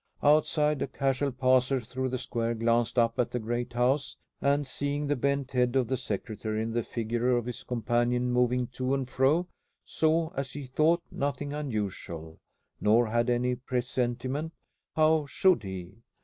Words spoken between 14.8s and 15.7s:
how should